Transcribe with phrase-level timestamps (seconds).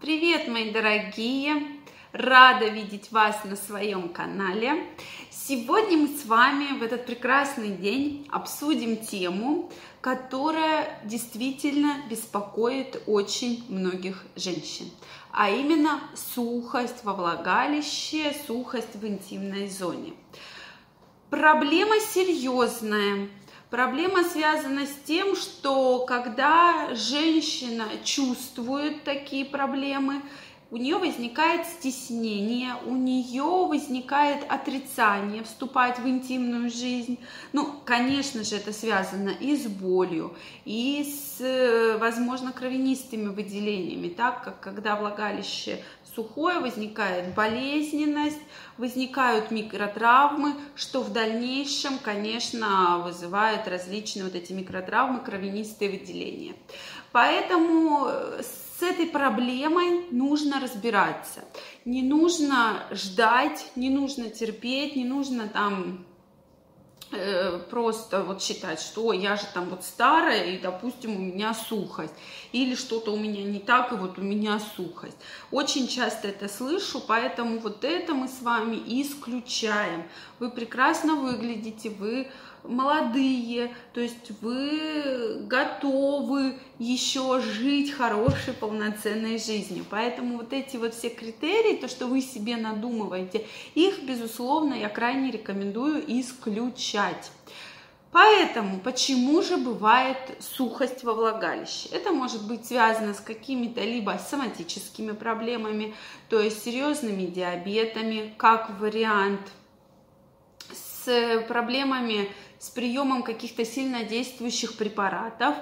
[0.00, 1.60] Привет, мои дорогие!
[2.12, 4.86] Рада видеть вас на своем канале.
[5.28, 14.24] Сегодня мы с вами в этот прекрасный день обсудим тему, которая действительно беспокоит очень многих
[14.36, 14.88] женщин,
[15.32, 20.12] а именно сухость во влагалище, сухость в интимной зоне.
[21.28, 23.28] Проблема серьезная,
[23.70, 30.22] Проблема связана с тем, что когда женщина чувствует такие проблемы,
[30.70, 37.18] у нее возникает стеснение, у нее возникает отрицание вступать в интимную жизнь.
[37.52, 40.36] Ну, конечно же, это связано и с болью,
[40.66, 45.82] и с, возможно, кровянистыми выделениями, так как когда влагалище
[46.14, 48.40] сухое, возникает болезненность,
[48.76, 56.56] возникают микротравмы, что в дальнейшем, конечно, вызывает различные вот эти микротравмы, кровянистые выделения.
[57.12, 58.10] Поэтому
[58.78, 61.44] с этой проблемой нужно разбираться.
[61.84, 66.06] Не нужно ждать, не нужно терпеть, не нужно там
[67.10, 72.14] э, просто вот считать, что я же там вот старая, и, допустим, у меня сухость,
[72.52, 75.16] или что-то у меня не так, и вот у меня сухость.
[75.50, 80.04] Очень часто это слышу, поэтому вот это мы с вами исключаем.
[80.38, 82.28] Вы прекрасно выглядите, вы
[82.62, 89.84] молодые, то есть вы готовы еще жить хорошей, полноценной жизнью.
[89.88, 95.30] Поэтому вот эти вот все критерии, то, что вы себе надумываете, их, безусловно, я крайне
[95.30, 97.30] рекомендую исключать.
[98.10, 101.90] Поэтому, почему же бывает сухость во влагалище?
[101.92, 105.94] Это может быть связано с какими-то либо соматическими проблемами,
[106.30, 109.40] то есть серьезными диабетами, как вариант,
[110.72, 115.54] с проблемами с приемом каких-то сильно действующих препаратов,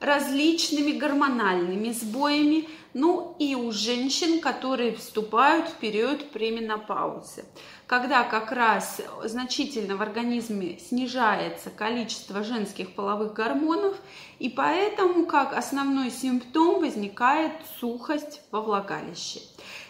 [0.00, 7.44] различными гормональными сбоями, ну и у женщин, которые вступают в период пременопаузы,
[7.86, 13.96] когда как раз значительно в организме снижается количество женских половых гормонов,
[14.38, 19.40] и поэтому как основной симптом возникает сухость во влагалище.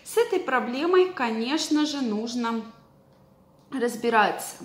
[0.05, 2.63] С этой проблемой, конечно же, нужно
[3.71, 4.57] разбираться.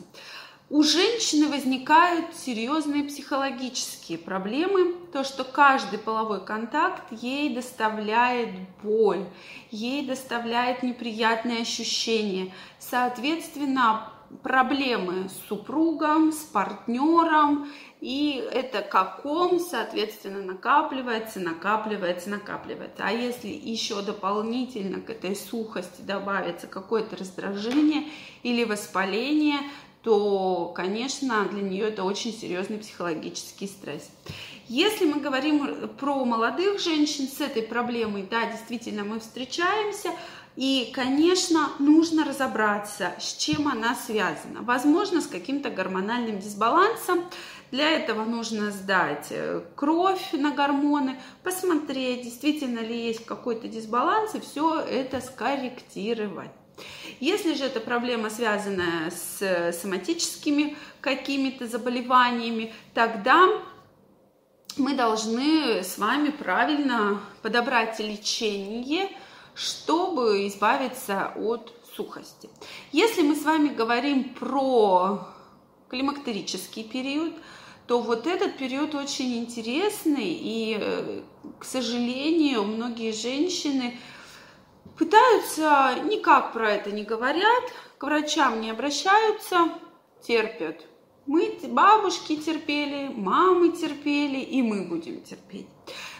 [0.71, 8.49] У женщины возникают серьезные психологические проблемы, то, что каждый половой контакт ей доставляет
[8.81, 9.25] боль,
[9.69, 12.51] ей доставляет неприятные ощущения.
[12.79, 14.09] Соответственно,
[14.41, 17.67] проблемы с супругом, с партнером,
[18.01, 23.03] и это как ком, соответственно, накапливается, накапливается, накапливается.
[23.05, 28.09] А если еще дополнительно к этой сухости добавится какое-то раздражение
[28.41, 29.59] или воспаление,
[30.05, 34.07] то, конечно, для нее это очень серьезный психологический стресс.
[34.67, 40.11] Если мы говорим про молодых женщин с этой проблемой, да, действительно, мы встречаемся,
[40.55, 44.61] и, конечно, нужно разобраться, с чем она связана.
[44.61, 47.23] Возможно, с каким-то гормональным дисбалансом.
[47.71, 54.39] Для этого нужно сдать э, кровь на гормоны, посмотреть, действительно ли есть какой-то дисбаланс, и
[54.39, 56.51] все это скорректировать.
[57.19, 63.47] Если же эта проблема связана с соматическими какими-то заболеваниями, тогда
[64.77, 69.09] мы должны с вами правильно подобрать лечение,
[69.53, 72.49] чтобы избавиться от сухости.
[72.91, 75.27] Если мы с вами говорим про
[75.89, 77.33] климактерический период,
[77.87, 81.21] то вот этот период очень интересный, и, э,
[81.59, 83.97] к сожалению, многие женщины
[84.97, 87.63] Пытаются, никак про это не говорят,
[87.97, 89.69] к врачам не обращаются,
[90.21, 90.85] терпят.
[91.25, 95.67] Мы, бабушки терпели, мамы терпели, и мы будем терпеть.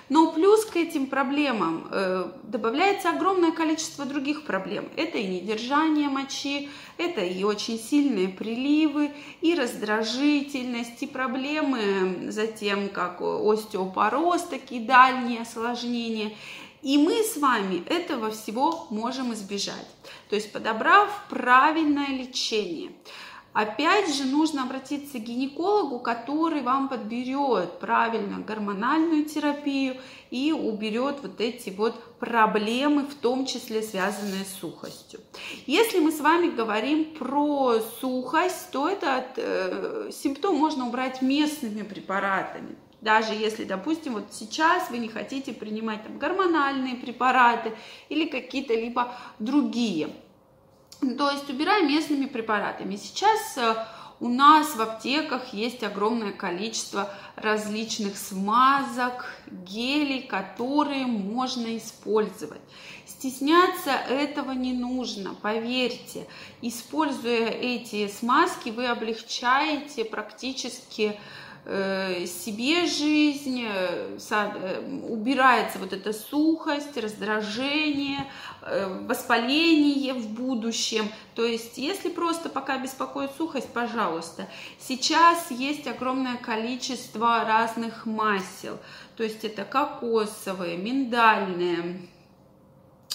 [0.07, 4.87] Но плюс к этим проблемам э, добавляется огромное количество других проблем.
[4.95, 9.11] Это и недержание мочи, это и очень сильные приливы,
[9.41, 16.33] и раздражительность, и проблемы затем, как остеопороз, такие дальние осложнения.
[16.85, 19.87] И мы с вами этого всего можем избежать.
[20.29, 22.91] То есть подобрав правильное лечение.
[23.53, 29.95] Опять же, нужно обратиться к гинекологу, который вам подберет правильно гормональную терапию
[30.29, 35.21] и уберет вот эти вот проблемы, в том числе связанные с сухостью.
[35.65, 42.75] Если мы с вами говорим про сухость, то этот э, симптом можно убрать местными препаратами.
[43.01, 47.73] Даже если, допустим, вот сейчас вы не хотите принимать там, гормональные препараты
[48.09, 50.09] или какие-то либо другие.
[51.17, 52.95] То есть убираем местными препаратами.
[52.95, 53.75] Сейчас э,
[54.21, 62.61] у нас в аптеках есть огромное количество различных смазок, гелей, которые можно использовать.
[63.05, 66.27] Стесняться этого не нужно, поверьте.
[66.61, 71.19] Используя эти смазки, вы облегчаете практически
[71.65, 78.29] себе жизнь, э, э, убирается вот эта сухость, раздражение,
[78.61, 81.09] воспаление в будущем.
[81.33, 84.47] То есть, если просто пока беспокоит сухость, пожалуйста.
[84.79, 88.77] Сейчас есть огромное количество разных масел.
[89.17, 92.09] То есть, это кокосовые, миндальные,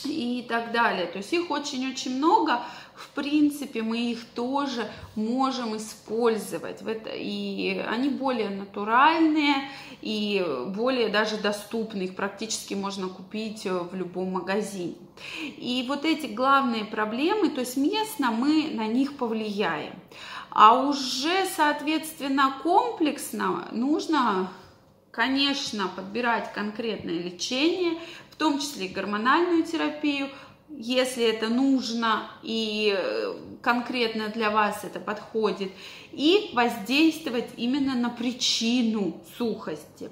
[0.04, 1.06] и так далее.
[1.06, 2.62] То есть их очень-очень много.
[3.00, 6.82] В принципе, мы их тоже можем использовать.
[7.14, 9.70] И они более натуральные
[10.02, 12.02] и более даже доступны.
[12.02, 14.96] Их практически можно купить в любом магазине.
[15.40, 19.94] И вот эти главные проблемы, то есть местно мы на них повлияем.
[20.50, 24.50] А уже, соответственно, комплексно нужно
[25.10, 27.98] конечно, подбирать конкретное лечение,
[28.40, 30.30] том числе гормональную терапию,
[30.76, 35.72] если это нужно и э, конкретно для вас это подходит,
[36.12, 40.10] и воздействовать именно на причину сухости.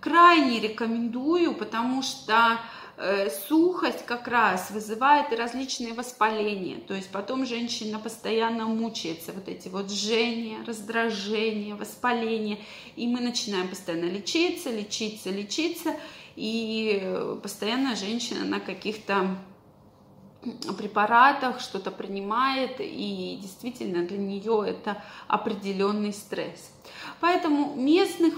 [0.00, 2.60] Крайне рекомендую, потому что
[2.96, 9.68] э, сухость как раз вызывает различные воспаления, то есть потом женщина постоянно мучается, вот эти
[9.68, 12.58] вот жжения, раздражения, воспаления,
[12.96, 15.96] и мы начинаем постоянно лечиться, лечиться, лечиться,
[16.36, 19.38] и постоянно женщина на каких-то
[20.76, 26.72] препаратах что-то принимает, и действительно для нее это определенный стресс.
[27.20, 28.34] Поэтому местных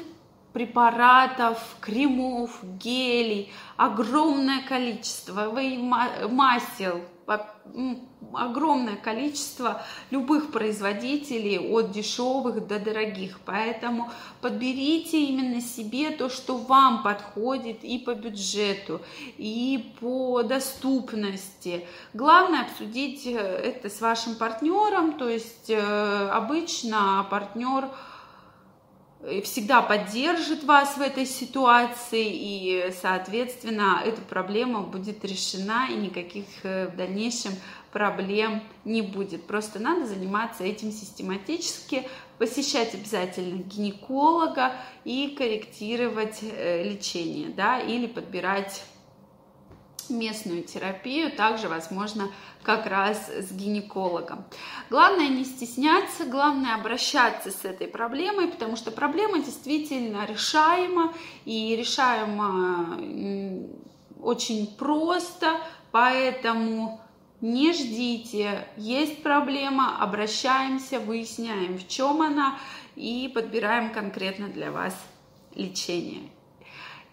[0.52, 5.52] препаратов, кремов, гелей, огромное количество,
[6.28, 7.02] масел,
[8.32, 13.40] огромное количество любых производителей, от дешевых до дорогих.
[13.44, 19.00] Поэтому подберите именно себе то, что вам подходит и по бюджету,
[19.38, 21.86] и по доступности.
[22.14, 27.88] Главное обсудить э, это с вашим партнером, то есть э, обычно партнер
[29.42, 36.88] всегда поддержит вас в этой ситуации, и, соответственно, эта проблема будет решена, и никаких э,
[36.88, 37.54] в дальнейшем
[37.92, 39.44] проблем не будет.
[39.46, 42.06] Просто надо заниматься этим систематически,
[42.38, 44.72] посещать обязательно гинеколога
[45.04, 48.82] и корректировать э, лечение, да, или подбирать
[50.10, 52.30] местную терапию, также возможно
[52.62, 54.44] как раз с гинекологом.
[54.90, 61.14] Главное не стесняться, главное обращаться с этой проблемой, потому что проблема действительно решаема
[61.44, 62.98] и решаема
[64.20, 65.60] очень просто,
[65.92, 67.00] поэтому
[67.40, 72.58] не ждите, есть проблема, обращаемся, выясняем, в чем она
[72.96, 74.94] и подбираем конкретно для вас
[75.54, 76.30] лечение.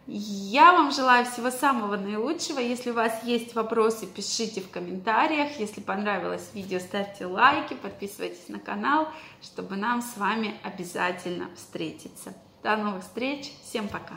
[0.06, 2.60] Я вам желаю всего самого наилучшего.
[2.60, 5.60] Если у вас есть вопросы, пишите в комментариях.
[5.60, 9.08] Если понравилось видео, ставьте лайки, подписывайтесь на канал,
[9.42, 12.34] чтобы нам с вами обязательно встретиться.
[12.64, 13.54] До новых встреч.
[13.64, 14.16] Всем пока.